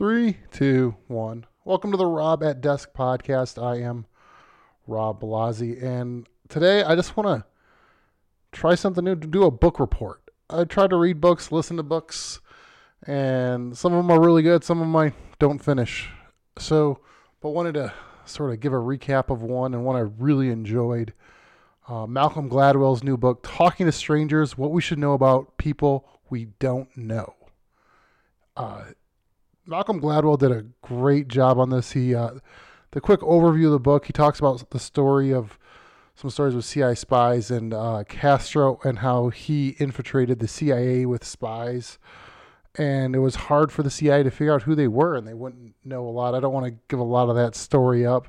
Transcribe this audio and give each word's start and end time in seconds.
Three, 0.00 0.38
two, 0.50 0.96
one. 1.08 1.44
Welcome 1.66 1.90
to 1.90 1.98
the 1.98 2.06
Rob 2.06 2.42
at 2.42 2.62
Desk 2.62 2.88
podcast. 2.96 3.62
I 3.62 3.82
am 3.82 4.06
Rob 4.86 5.20
Blasi, 5.20 5.82
and 5.82 6.26
today 6.48 6.82
I 6.82 6.96
just 6.96 7.18
want 7.18 7.26
to 7.26 7.44
try 8.50 8.74
something 8.76 9.04
new 9.04 9.14
to 9.14 9.26
do 9.26 9.42
a 9.42 9.50
book 9.50 9.78
report. 9.78 10.22
I 10.48 10.64
try 10.64 10.86
to 10.86 10.96
read 10.96 11.20
books, 11.20 11.52
listen 11.52 11.76
to 11.76 11.82
books, 11.82 12.40
and 13.06 13.76
some 13.76 13.92
of 13.92 13.98
them 13.98 14.10
are 14.10 14.24
really 14.24 14.40
good, 14.40 14.64
some 14.64 14.78
of 14.78 14.86
them 14.86 14.96
I 14.96 15.12
don't 15.38 15.62
finish. 15.62 16.08
So, 16.58 17.00
but 17.42 17.50
wanted 17.50 17.74
to 17.74 17.92
sort 18.24 18.54
of 18.54 18.60
give 18.60 18.72
a 18.72 18.76
recap 18.76 19.28
of 19.28 19.42
one 19.42 19.74
and 19.74 19.84
one 19.84 19.96
I 19.96 20.10
really 20.18 20.48
enjoyed. 20.48 21.12
Uh, 21.86 22.06
Malcolm 22.06 22.48
Gladwell's 22.48 23.04
new 23.04 23.18
book, 23.18 23.40
Talking 23.42 23.84
to 23.84 23.92
Strangers 23.92 24.56
What 24.56 24.70
We 24.70 24.80
Should 24.80 24.98
Know 24.98 25.12
About 25.12 25.58
People 25.58 26.08
We 26.30 26.46
Don't 26.58 26.88
Know. 26.96 27.34
Uh, 28.56 28.84
Malcolm 29.70 30.00
Gladwell 30.00 30.36
did 30.36 30.50
a 30.50 30.64
great 30.82 31.28
job 31.28 31.56
on 31.56 31.70
this. 31.70 31.92
He, 31.92 32.12
uh, 32.12 32.32
the 32.90 33.00
quick 33.00 33.20
overview 33.20 33.66
of 33.66 33.70
the 33.70 33.78
book, 33.78 34.06
he 34.06 34.12
talks 34.12 34.40
about 34.40 34.68
the 34.70 34.80
story 34.80 35.32
of 35.32 35.60
some 36.16 36.28
stories 36.28 36.56
with 36.56 36.64
CIA 36.64 36.96
spies 36.96 37.52
and 37.52 37.72
uh, 37.72 38.02
Castro 38.08 38.80
and 38.82 38.98
how 38.98 39.28
he 39.28 39.76
infiltrated 39.78 40.40
the 40.40 40.48
CIA 40.48 41.06
with 41.06 41.24
spies. 41.24 42.00
And 42.74 43.14
it 43.14 43.20
was 43.20 43.36
hard 43.36 43.70
for 43.70 43.84
the 43.84 43.90
CIA 43.90 44.24
to 44.24 44.30
figure 44.32 44.52
out 44.52 44.62
who 44.62 44.74
they 44.74 44.88
were, 44.88 45.14
and 45.14 45.24
they 45.24 45.34
wouldn't 45.34 45.76
know 45.84 46.04
a 46.04 46.10
lot. 46.10 46.34
I 46.34 46.40
don't 46.40 46.52
want 46.52 46.66
to 46.66 46.74
give 46.88 46.98
a 46.98 47.04
lot 47.04 47.28
of 47.28 47.36
that 47.36 47.54
story 47.54 48.04
up. 48.04 48.26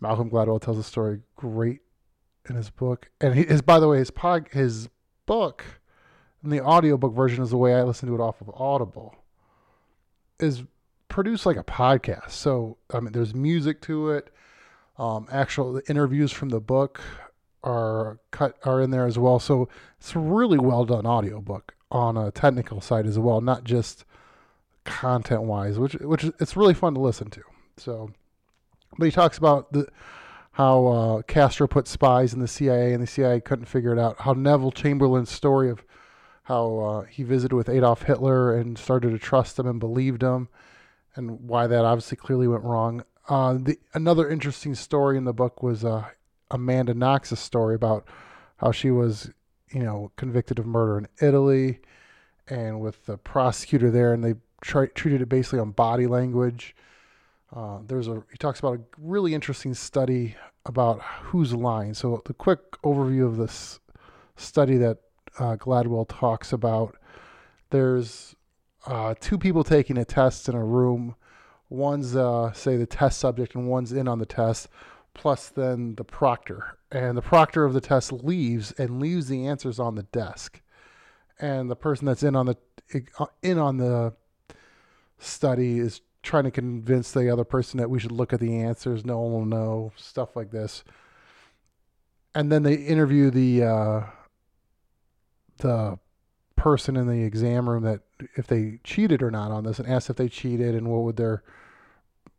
Malcolm 0.00 0.30
Gladwell 0.30 0.60
tells 0.60 0.76
the 0.76 0.84
story 0.84 1.18
great 1.34 1.80
in 2.48 2.54
his 2.54 2.70
book, 2.70 3.10
and 3.20 3.34
he, 3.34 3.44
by 3.62 3.80
the 3.80 3.88
way, 3.88 3.98
his 3.98 4.12
pod, 4.12 4.46
his 4.52 4.88
book, 5.26 5.64
and 6.44 6.52
the 6.52 6.62
audiobook 6.62 7.12
version 7.12 7.42
is 7.42 7.50
the 7.50 7.56
way 7.56 7.74
I 7.74 7.82
listen 7.82 8.08
to 8.08 8.14
it 8.14 8.20
off 8.20 8.40
of 8.40 8.50
Audible. 8.50 9.16
Is 10.38 10.62
produced 11.16 11.46
like 11.46 11.56
a 11.56 11.64
podcast, 11.64 12.28
so 12.32 12.76
I 12.92 13.00
mean, 13.00 13.12
there's 13.12 13.34
music 13.34 13.80
to 13.82 14.10
it. 14.10 14.28
Um, 14.98 15.26
actual 15.32 15.80
interviews 15.88 16.30
from 16.30 16.50
the 16.50 16.60
book 16.60 17.00
are 17.64 18.20
cut 18.32 18.58
are 18.64 18.82
in 18.82 18.90
there 18.90 19.06
as 19.06 19.18
well. 19.18 19.38
So 19.38 19.70
it's 19.98 20.14
a 20.14 20.18
really 20.18 20.58
well 20.58 20.84
done 20.84 21.06
audiobook 21.06 21.74
on 21.90 22.18
a 22.18 22.30
technical 22.30 22.82
side 22.82 23.06
as 23.06 23.18
well, 23.18 23.40
not 23.40 23.64
just 23.64 24.04
content 24.84 25.44
wise, 25.44 25.78
which 25.78 25.94
which 25.94 26.24
it's 26.38 26.54
really 26.54 26.74
fun 26.74 26.92
to 26.92 27.00
listen 27.00 27.30
to. 27.30 27.42
So, 27.78 28.10
but 28.98 29.06
he 29.06 29.10
talks 29.10 29.38
about 29.38 29.72
the 29.72 29.88
how 30.52 30.86
uh, 30.86 31.22
Castro 31.22 31.66
put 31.66 31.88
spies 31.88 32.34
in 32.34 32.40
the 32.40 32.46
CIA 32.46 32.92
and 32.92 33.02
the 33.02 33.06
CIA 33.06 33.40
couldn't 33.40 33.64
figure 33.64 33.94
it 33.94 33.98
out. 33.98 34.20
How 34.20 34.34
Neville 34.34 34.70
Chamberlain's 34.70 35.30
story 35.30 35.70
of 35.70 35.82
how 36.42 36.78
uh, 36.78 37.02
he 37.04 37.22
visited 37.22 37.56
with 37.56 37.70
Adolf 37.70 38.02
Hitler 38.02 38.54
and 38.54 38.76
started 38.76 39.12
to 39.12 39.18
trust 39.18 39.58
him 39.58 39.66
and 39.66 39.80
believed 39.80 40.22
him, 40.22 40.50
and 41.16 41.40
why 41.40 41.66
that 41.66 41.84
obviously 41.84 42.16
clearly 42.16 42.48
went 42.48 42.64
wrong. 42.64 43.04
Uh, 43.28 43.54
the 43.54 43.78
another 43.94 44.28
interesting 44.28 44.74
story 44.74 45.16
in 45.16 45.24
the 45.24 45.32
book 45.32 45.62
was 45.62 45.84
uh, 45.84 46.04
Amanda 46.50 46.94
Knox's 46.94 47.40
story 47.40 47.74
about 47.74 48.06
how 48.58 48.70
she 48.70 48.90
was, 48.90 49.30
you 49.70 49.82
know, 49.82 50.12
convicted 50.16 50.58
of 50.58 50.66
murder 50.66 50.98
in 50.98 51.08
Italy, 51.20 51.80
and 52.48 52.80
with 52.80 53.06
the 53.06 53.18
prosecutor 53.18 53.90
there, 53.90 54.12
and 54.12 54.22
they 54.22 54.34
treated 54.62 55.20
it 55.20 55.28
basically 55.28 55.58
on 55.58 55.70
body 55.72 56.06
language 56.06 56.74
uh, 57.54 57.78
there's 57.86 58.08
a 58.08 58.22
he 58.30 58.36
talks 58.38 58.58
about 58.58 58.78
a 58.78 58.80
really 58.98 59.34
interesting 59.34 59.74
study 59.74 60.34
about 60.64 61.00
who's 61.02 61.54
lying. 61.54 61.94
So 61.94 62.22
the 62.24 62.34
quick 62.34 62.72
overview 62.82 63.26
of 63.26 63.36
this 63.36 63.78
study 64.36 64.76
that 64.78 64.98
uh, 65.38 65.56
Gladwell 65.56 66.06
talks 66.08 66.52
about. 66.52 66.96
There's 67.70 68.34
uh, 68.86 69.14
two 69.20 69.38
people 69.38 69.64
taking 69.64 69.98
a 69.98 70.04
test 70.04 70.48
in 70.48 70.54
a 70.54 70.64
room. 70.64 71.16
One's 71.68 72.14
uh, 72.14 72.52
say 72.52 72.76
the 72.76 72.86
test 72.86 73.18
subject, 73.18 73.54
and 73.54 73.68
one's 73.68 73.92
in 73.92 74.06
on 74.06 74.18
the 74.18 74.26
test. 74.26 74.68
Plus, 75.14 75.48
then 75.48 75.94
the 75.96 76.04
proctor, 76.04 76.76
and 76.92 77.16
the 77.16 77.22
proctor 77.22 77.64
of 77.64 77.72
the 77.72 77.80
test 77.80 78.12
leaves 78.12 78.72
and 78.72 79.00
leaves 79.00 79.28
the 79.28 79.46
answers 79.46 79.80
on 79.80 79.94
the 79.94 80.02
desk. 80.04 80.60
And 81.40 81.70
the 81.70 81.76
person 81.76 82.06
that's 82.06 82.22
in 82.22 82.36
on 82.36 82.46
the 82.46 82.56
in 83.42 83.58
on 83.58 83.78
the 83.78 84.14
study 85.18 85.78
is 85.78 86.00
trying 86.22 86.44
to 86.44 86.50
convince 86.50 87.12
the 87.12 87.30
other 87.30 87.44
person 87.44 87.78
that 87.78 87.90
we 87.90 87.98
should 87.98 88.12
look 88.12 88.32
at 88.32 88.40
the 88.40 88.56
answers. 88.58 89.04
No 89.04 89.20
one 89.20 89.32
will 89.32 89.44
know 89.46 89.92
stuff 89.96 90.36
like 90.36 90.50
this. 90.50 90.84
And 92.34 92.52
then 92.52 92.62
they 92.62 92.74
interview 92.74 93.30
the 93.30 93.64
uh, 93.64 94.00
the 95.58 95.98
person 96.56 96.96
in 96.96 97.06
the 97.06 97.22
exam 97.22 97.68
room 97.68 97.82
that 97.84 98.00
if 98.34 98.46
they 98.46 98.80
cheated 98.82 99.22
or 99.22 99.30
not 99.30 99.50
on 99.50 99.64
this, 99.64 99.78
and 99.78 99.88
asked 99.88 100.10
if 100.10 100.16
they 100.16 100.28
cheated 100.28 100.74
and 100.74 100.88
what 100.88 101.02
would 101.02 101.16
their 101.16 101.42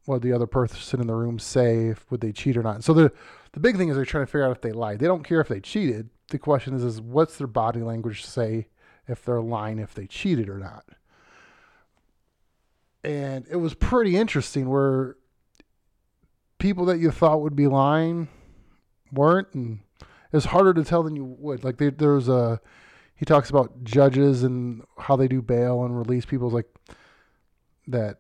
what 0.05 0.21
the 0.21 0.31
other 0.31 0.47
person 0.47 1.01
in 1.01 1.07
the 1.07 1.15
room 1.15 1.37
say 1.37 1.87
if 1.87 2.09
would 2.09 2.21
they 2.21 2.31
cheat 2.31 2.57
or 2.57 2.63
not. 2.63 2.83
So 2.83 2.93
the 2.93 3.11
the 3.53 3.59
big 3.59 3.77
thing 3.77 3.89
is 3.89 3.95
they're 3.95 4.05
trying 4.05 4.25
to 4.25 4.31
figure 4.31 4.45
out 4.45 4.51
if 4.51 4.61
they 4.61 4.71
lied. 4.71 4.99
They 4.99 5.07
don't 5.07 5.23
care 5.23 5.41
if 5.41 5.47
they 5.47 5.59
cheated. 5.59 6.09
The 6.29 6.39
question 6.39 6.73
is 6.73 6.83
is 6.83 7.01
what's 7.01 7.37
their 7.37 7.47
body 7.47 7.81
language 7.81 8.25
say 8.25 8.67
if 9.07 9.23
they're 9.23 9.41
lying 9.41 9.79
if 9.79 9.93
they 9.93 10.05
cheated 10.05 10.49
or 10.49 10.57
not 10.57 10.83
and 13.07 13.45
it 13.49 13.55
was 13.55 13.73
pretty 13.73 14.17
interesting 14.17 14.67
where 14.67 15.15
people 16.59 16.85
that 16.85 16.99
you 16.99 17.09
thought 17.09 17.41
would 17.41 17.55
be 17.55 17.67
lying 17.67 18.27
weren't 19.13 19.47
and 19.53 19.79
it's 20.33 20.47
harder 20.47 20.73
to 20.73 20.83
tell 20.83 21.03
than 21.03 21.15
you 21.15 21.23
would 21.23 21.63
like 21.63 21.77
they, 21.77 21.89
there 21.89 22.13
was 22.13 22.27
a 22.27 22.59
he 23.17 23.25
talks 23.25 23.49
about 23.49 23.83
judges 23.83 24.43
and 24.43 24.83
how 24.97 25.15
they 25.15 25.27
do 25.27 25.41
bail 25.41 25.83
and 25.83 25.97
release 25.97 26.25
people 26.25 26.49
like 26.49 26.67
that 27.87 28.17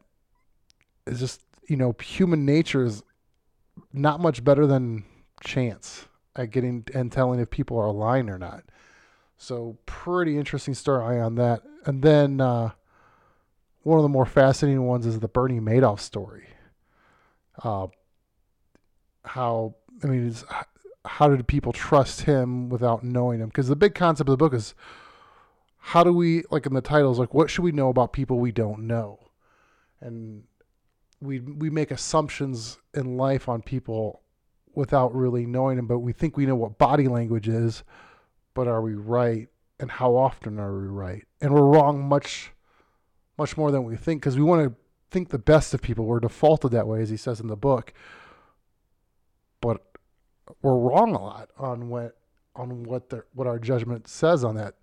is 1.05 1.19
just 1.19 1.41
you 1.67 1.77
know 1.77 1.95
human 2.01 2.45
nature 2.45 2.83
is 2.83 3.03
not 3.93 4.19
much 4.19 4.43
better 4.43 4.67
than 4.67 5.03
chance 5.41 6.05
at 6.35 6.51
getting 6.51 6.83
and 6.93 7.11
telling 7.11 7.39
if 7.39 7.49
people 7.49 7.77
are 7.77 7.91
lying 7.91 8.29
or 8.29 8.37
not 8.37 8.63
so 9.37 9.77
pretty 9.85 10.37
interesting 10.37 10.73
story 10.73 11.19
on 11.19 11.35
that 11.35 11.61
and 11.85 12.01
then 12.01 12.41
uh 12.41 12.69
one 13.87 13.97
of 13.97 14.03
the 14.03 14.09
more 14.09 14.25
fascinating 14.25 14.83
ones 14.83 15.05
is 15.05 15.21
the 15.21 15.29
Bernie 15.29 15.61
Madoff 15.61 16.01
story. 16.01 16.47
Uh, 17.63 17.87
how 19.23 19.75
I 20.03 20.07
mean, 20.07 20.35
how 21.07 21.29
did 21.29 21.47
people 21.47 21.73
trust 21.73 22.21
him 22.21 22.69
without 22.69 23.03
knowing 23.03 23.39
him? 23.39 23.47
Because 23.47 23.67
the 23.67 23.75
big 23.75 23.95
concept 23.95 24.29
of 24.29 24.33
the 24.33 24.37
book 24.37 24.53
is 24.53 24.75
how 25.77 26.03
do 26.03 26.11
we 26.11 26.43
like 26.51 26.65
in 26.65 26.73
the 26.73 26.81
titles 26.81 27.17
like 27.17 27.33
what 27.33 27.49
should 27.49 27.63
we 27.63 27.71
know 27.71 27.89
about 27.89 28.13
people 28.13 28.39
we 28.39 28.51
don't 28.51 28.85
know, 28.87 29.19
and 30.01 30.43
we 31.21 31.39
we 31.39 31.69
make 31.69 31.91
assumptions 31.91 32.77
in 32.93 33.17
life 33.17 33.47
on 33.47 33.61
people 33.61 34.21
without 34.75 35.15
really 35.15 35.45
knowing 35.45 35.77
them, 35.77 35.87
but 35.87 35.99
we 35.99 36.13
think 36.13 36.37
we 36.37 36.45
know 36.45 36.55
what 36.55 36.77
body 36.77 37.07
language 37.07 37.47
is, 37.47 37.83
but 38.53 38.67
are 38.67 38.81
we 38.81 38.93
right? 38.93 39.47
And 39.79 39.89
how 39.89 40.15
often 40.15 40.59
are 40.59 40.79
we 40.79 40.87
right? 40.87 41.23
And 41.41 41.53
we're 41.53 41.61
wrong 41.61 42.07
much 42.07 42.51
much 43.37 43.55
more 43.55 43.71
than 43.71 43.83
we 43.83 43.95
think 43.95 44.21
because 44.21 44.35
we 44.35 44.43
want 44.43 44.67
to 44.67 44.75
think 45.09 45.29
the 45.29 45.39
best 45.39 45.73
of 45.73 45.81
people. 45.81 46.05
We're 46.05 46.19
defaulted 46.19 46.71
that 46.71 46.87
way, 46.87 47.01
as 47.01 47.09
he 47.09 47.17
says 47.17 47.39
in 47.39 47.47
the 47.47 47.55
book. 47.55 47.93
We're 50.61 50.77
wrong 50.77 51.15
a 51.15 51.21
lot 51.21 51.49
on 51.57 51.89
what 51.89 52.17
on 52.55 52.83
what 52.83 53.09
the, 53.09 53.23
what 53.33 53.47
our 53.47 53.59
judgment 53.59 54.07
says 54.07 54.43
on 54.43 54.55
that. 54.55 54.75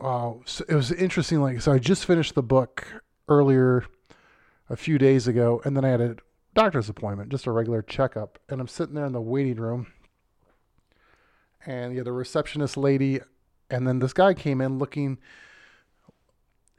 Uh, 0.00 0.32
so 0.46 0.64
it 0.68 0.74
was 0.74 0.90
interesting. 0.90 1.40
Like, 1.40 1.60
so 1.60 1.72
I 1.72 1.78
just 1.78 2.06
finished 2.06 2.34
the 2.34 2.42
book 2.42 3.02
earlier, 3.28 3.84
a 4.70 4.76
few 4.76 4.96
days 4.96 5.28
ago, 5.28 5.60
and 5.64 5.76
then 5.76 5.84
I 5.84 5.90
had 5.90 6.00
a 6.00 6.16
doctor's 6.54 6.88
appointment, 6.88 7.30
just 7.30 7.46
a 7.46 7.52
regular 7.52 7.82
checkup, 7.82 8.38
and 8.48 8.60
I'm 8.60 8.68
sitting 8.68 8.94
there 8.94 9.04
in 9.04 9.12
the 9.12 9.20
waiting 9.20 9.56
room, 9.56 9.92
and 11.66 11.94
yeah, 11.94 12.02
the 12.02 12.12
receptionist 12.12 12.76
lady, 12.76 13.20
and 13.70 13.86
then 13.86 13.98
this 13.98 14.14
guy 14.14 14.32
came 14.32 14.60
in 14.60 14.78
looking 14.78 15.18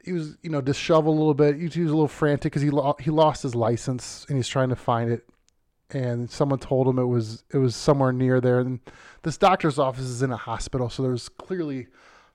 he 0.04 0.12
was 0.12 0.36
you 0.42 0.50
know 0.50 0.60
disheveled 0.60 1.16
a 1.16 1.18
little 1.18 1.34
bit. 1.34 1.56
He 1.56 1.64
was 1.64 1.90
a 1.90 1.94
little 1.94 2.08
frantic 2.08 2.52
because 2.52 2.62
he 2.62 2.70
lo- 2.70 2.96
he 3.00 3.10
lost 3.10 3.42
his 3.42 3.54
license 3.54 4.26
and 4.28 4.36
he's 4.36 4.48
trying 4.48 4.68
to 4.68 4.76
find 4.76 5.10
it. 5.10 5.26
And 5.94 6.28
someone 6.28 6.58
told 6.58 6.88
him 6.88 6.98
it 6.98 7.06
was 7.06 7.44
it 7.52 7.58
was 7.58 7.74
somewhere 7.76 8.12
near 8.12 8.40
there. 8.40 8.58
And 8.58 8.80
this 9.22 9.38
doctor's 9.38 9.78
office 9.78 10.04
is 10.04 10.22
in 10.22 10.32
a 10.32 10.36
hospital, 10.36 10.90
so 10.90 11.02
there's 11.02 11.28
clearly 11.28 11.86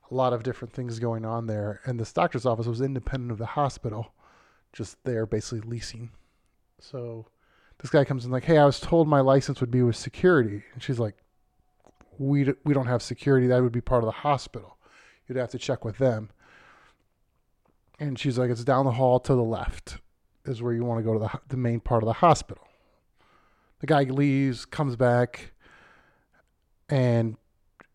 a 0.09 0.15
lot 0.15 0.33
of 0.33 0.43
different 0.43 0.73
things 0.73 0.97
going 0.97 1.25
on 1.25 1.45
there. 1.45 1.81
And 1.85 1.99
this 1.99 2.13
doctor's 2.13 2.45
office 2.45 2.65
was 2.65 2.81
independent 2.81 3.31
of 3.31 3.37
the 3.37 3.45
hospital, 3.45 4.13
just 4.73 5.03
there 5.03 5.25
basically 5.25 5.69
leasing. 5.69 6.09
So 6.79 7.27
this 7.79 7.91
guy 7.91 8.05
comes 8.05 8.25
in 8.25 8.31
like, 8.31 8.45
"Hey, 8.45 8.57
I 8.57 8.65
was 8.65 8.79
told 8.79 9.07
my 9.07 9.19
license 9.19 9.59
would 9.59 9.71
be 9.71 9.83
with 9.83 9.97
security," 9.97 10.63
and 10.73 10.81
she's 10.81 10.99
like, 10.99 11.17
"We 12.17 12.53
we 12.63 12.73
don't 12.73 12.87
have 12.87 13.03
security. 13.03 13.47
That 13.47 13.61
would 13.61 13.73
be 13.73 13.81
part 13.81 14.03
of 14.03 14.07
the 14.07 14.11
hospital. 14.11 14.77
You'd 15.27 15.37
have 15.37 15.49
to 15.49 15.59
check 15.59 15.83
with 15.83 15.97
them." 15.97 16.29
And 17.99 18.17
she's 18.17 18.37
like, 18.37 18.49
it's 18.49 18.63
down 18.63 18.85
the 18.85 18.93
hall 18.93 19.19
to 19.19 19.35
the 19.35 19.43
left 19.43 19.97
is 20.45 20.61
where 20.61 20.73
you 20.73 20.85
want 20.85 20.99
to 20.99 21.03
go 21.03 21.13
to 21.13 21.19
the, 21.19 21.39
the 21.49 21.57
main 21.57 21.81
part 21.81 22.01
of 22.01 22.07
the 22.07 22.13
hospital. 22.13 22.68
The 23.79 23.87
guy 23.87 24.03
leaves, 24.03 24.65
comes 24.65 24.95
back, 24.95 25.53
and, 26.89 27.37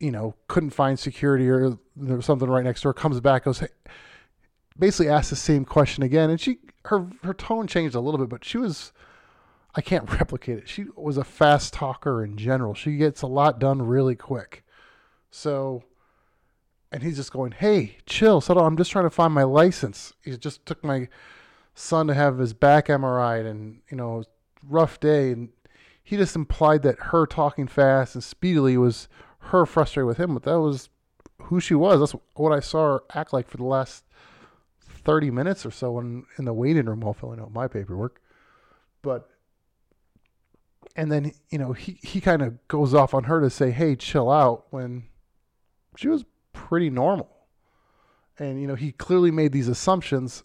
you 0.00 0.10
know, 0.10 0.34
couldn't 0.48 0.70
find 0.70 0.98
security 0.98 1.48
or 1.48 1.78
there 1.96 2.16
was 2.16 2.24
something 2.26 2.48
right 2.48 2.64
next 2.64 2.82
door, 2.82 2.94
comes 2.94 3.20
back, 3.20 3.44
goes, 3.44 3.58
hey, 3.58 3.68
basically 4.78 5.08
asks 5.08 5.30
the 5.30 5.36
same 5.36 5.64
question 5.64 6.02
again, 6.02 6.30
and 6.30 6.40
she 6.40 6.58
her 6.86 7.08
her 7.22 7.34
tone 7.34 7.66
changed 7.66 7.94
a 7.94 8.00
little 8.00 8.18
bit, 8.18 8.28
but 8.28 8.44
she 8.44 8.58
was 8.58 8.92
I 9.74 9.80
can't 9.80 10.10
replicate 10.18 10.58
it. 10.58 10.68
She 10.68 10.86
was 10.96 11.16
a 11.16 11.24
fast 11.24 11.72
talker 11.72 12.24
in 12.24 12.36
general. 12.36 12.74
She 12.74 12.96
gets 12.96 13.22
a 13.22 13.26
lot 13.26 13.58
done 13.58 13.82
really 13.82 14.14
quick. 14.14 14.64
So, 15.30 15.82
and 16.92 17.02
he's 17.02 17.16
just 17.16 17.32
going, 17.32 17.52
"Hey, 17.52 17.98
chill, 18.06 18.40
settle. 18.40 18.64
I'm 18.64 18.76
just 18.76 18.90
trying 18.90 19.06
to 19.06 19.10
find 19.10 19.32
my 19.32 19.42
license. 19.42 20.12
He 20.22 20.36
just 20.36 20.64
took 20.66 20.84
my 20.84 21.08
son 21.74 22.06
to 22.06 22.14
have 22.14 22.38
his 22.38 22.54
back 22.54 22.86
MRI, 22.86 23.44
and 23.44 23.80
you 23.90 23.96
know, 23.96 24.24
rough 24.62 25.00
day." 25.00 25.32
And 25.32 25.50
he 26.04 26.18
just 26.18 26.36
implied 26.36 26.82
that 26.82 26.98
her 26.98 27.26
talking 27.26 27.66
fast 27.66 28.14
and 28.14 28.22
speedily 28.22 28.76
was 28.76 29.08
her 29.38 29.64
frustrated 29.64 30.06
with 30.06 30.18
him, 30.18 30.34
but 30.34 30.42
that 30.42 30.60
was 30.60 30.90
who 31.44 31.60
she 31.60 31.74
was. 31.74 31.98
That's 31.98 32.22
what 32.34 32.52
I 32.52 32.60
saw 32.60 32.92
her 32.92 33.04
act 33.14 33.32
like 33.32 33.48
for 33.48 33.56
the 33.56 33.64
last 33.64 34.04
30 34.80 35.30
minutes 35.30 35.64
or 35.64 35.70
so 35.70 35.98
in, 35.98 36.26
in 36.38 36.44
the 36.44 36.52
waiting 36.52 36.84
room 36.84 37.00
while 37.00 37.14
filling 37.14 37.40
out 37.40 37.52
my 37.52 37.68
paperwork. 37.68 38.20
But, 39.00 39.30
and 40.94 41.10
then, 41.10 41.32
you 41.48 41.58
know, 41.58 41.72
he, 41.72 41.98
he 42.02 42.20
kind 42.20 42.42
of 42.42 42.68
goes 42.68 42.92
off 42.92 43.14
on 43.14 43.24
her 43.24 43.40
to 43.40 43.48
say, 43.48 43.70
hey, 43.70 43.96
chill 43.96 44.30
out 44.30 44.66
when 44.70 45.04
she 45.96 46.08
was 46.08 46.26
pretty 46.52 46.90
normal. 46.90 47.30
And, 48.38 48.60
you 48.60 48.66
know, 48.66 48.74
he 48.74 48.92
clearly 48.92 49.30
made 49.30 49.52
these 49.52 49.68
assumptions 49.68 50.44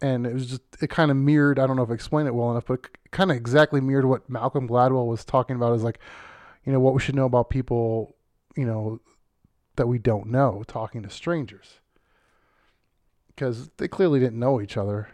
and 0.00 0.26
it 0.26 0.34
was 0.34 0.46
just, 0.46 0.62
it 0.80 0.90
kind 0.90 1.10
of 1.10 1.16
mirrored, 1.16 1.58
I 1.58 1.66
don't 1.66 1.76
know 1.76 1.82
if 1.82 1.90
I 1.90 1.94
explained 1.94 2.28
it 2.28 2.34
well 2.34 2.50
enough, 2.50 2.66
but 2.66 2.86
kind 3.10 3.30
of 3.30 3.36
exactly 3.36 3.80
mirrored 3.80 4.04
what 4.04 4.28
Malcolm 4.28 4.68
Gladwell 4.68 5.06
was 5.06 5.24
talking 5.24 5.56
about 5.56 5.74
is 5.74 5.82
like, 5.82 5.98
you 6.64 6.72
know, 6.72 6.80
what 6.80 6.94
we 6.94 7.00
should 7.00 7.14
know 7.14 7.24
about 7.24 7.50
people, 7.50 8.14
you 8.56 8.64
know, 8.64 9.00
that 9.76 9.88
we 9.88 9.98
don't 9.98 10.26
know 10.26 10.64
talking 10.66 11.02
to 11.02 11.10
strangers 11.10 11.80
because 13.28 13.70
they 13.78 13.88
clearly 13.88 14.18
didn't 14.18 14.38
know 14.38 14.60
each 14.60 14.76
other. 14.76 15.08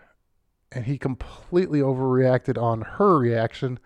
And 0.72 0.86
he 0.86 0.98
completely 0.98 1.80
overreacted 1.80 2.60
on 2.60 2.80
her 2.80 3.18
reaction 3.18 3.78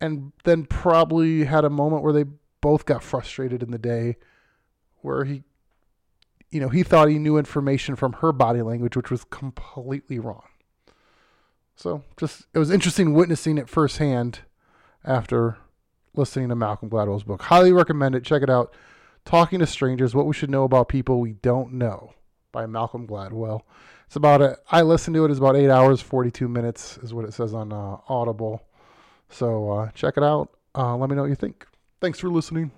and 0.00 0.32
then 0.44 0.66
probably 0.66 1.44
had 1.44 1.64
a 1.64 1.70
moment 1.70 2.02
where 2.02 2.12
they 2.12 2.24
both 2.60 2.84
got 2.84 3.02
frustrated 3.02 3.62
in 3.62 3.70
the 3.70 3.78
day 3.78 4.16
where 5.00 5.24
he 5.24 5.42
you 6.50 6.60
know 6.60 6.68
he 6.68 6.82
thought 6.82 7.08
he 7.08 7.18
knew 7.18 7.36
information 7.36 7.96
from 7.96 8.14
her 8.14 8.32
body 8.32 8.62
language 8.62 8.96
which 8.96 9.10
was 9.10 9.24
completely 9.24 10.18
wrong 10.18 10.44
so 11.76 12.02
just 12.16 12.44
it 12.54 12.58
was 12.58 12.70
interesting 12.70 13.14
witnessing 13.14 13.58
it 13.58 13.68
firsthand 13.68 14.40
after 15.04 15.58
listening 16.14 16.48
to 16.48 16.54
malcolm 16.54 16.88
gladwell's 16.88 17.24
book 17.24 17.42
highly 17.42 17.72
recommend 17.72 18.14
it 18.14 18.24
check 18.24 18.42
it 18.42 18.50
out 18.50 18.72
talking 19.24 19.58
to 19.58 19.66
strangers 19.66 20.14
what 20.14 20.26
we 20.26 20.34
should 20.34 20.50
know 20.50 20.64
about 20.64 20.88
people 20.88 21.20
we 21.20 21.32
don't 21.32 21.72
know 21.72 22.14
by 22.54 22.64
Malcolm 22.64 23.06
Gladwell. 23.06 23.60
It's 24.06 24.16
about 24.16 24.40
a, 24.40 24.56
I 24.70 24.80
listened 24.82 25.14
to 25.16 25.24
it. 25.26 25.30
It's 25.30 25.38
about 25.38 25.56
eight 25.56 25.68
hours, 25.68 26.00
42 26.00 26.48
minutes 26.48 26.96
is 26.98 27.12
what 27.12 27.26
it 27.26 27.34
says 27.34 27.52
on 27.52 27.72
uh, 27.72 27.98
Audible. 28.08 28.62
So 29.28 29.70
uh, 29.70 29.90
check 29.90 30.14
it 30.16 30.22
out. 30.22 30.50
Uh, 30.74 30.96
let 30.96 31.10
me 31.10 31.16
know 31.16 31.22
what 31.22 31.30
you 31.30 31.36
think. 31.36 31.66
Thanks 32.00 32.18
for 32.18 32.30
listening. 32.30 32.70